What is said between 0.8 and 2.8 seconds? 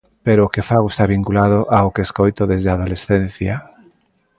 está vinculado ao que escoito desde a